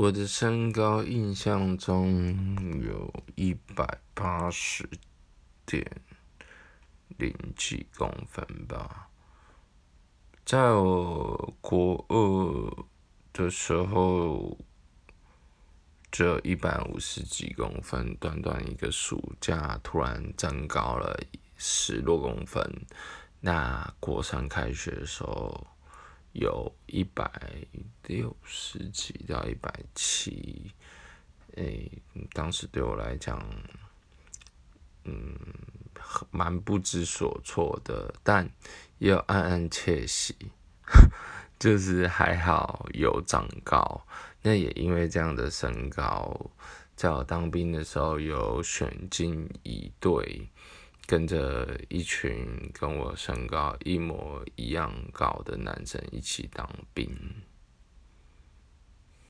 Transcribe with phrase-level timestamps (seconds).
[0.00, 2.34] 我的身高印象中
[2.82, 4.88] 有一百八十
[5.66, 5.84] 点
[7.18, 9.10] 零几公分吧。
[10.42, 12.86] 在我国二
[13.34, 14.56] 的时候，
[16.10, 21.14] 只有一百五十几公分，短短一个暑假，突然增高了
[21.58, 22.64] 十多公分。
[23.40, 25.66] 那国三开学的时候。
[26.32, 27.30] 有一百
[28.04, 30.70] 六十几到一百七，
[31.56, 31.90] 诶，
[32.32, 33.44] 当时对我来讲，
[35.04, 35.36] 嗯，
[36.30, 38.48] 蛮不知所措的，但
[38.98, 40.36] 也有暗暗窃喜，
[41.58, 44.06] 就是还好有长高。
[44.42, 46.50] 那也因为这样的身高，
[46.96, 50.48] 在我当兵的时候有选进一队。
[51.10, 56.64] 跟着一群跟我身高一模一样高的男生一起当
[56.94, 57.10] 兵。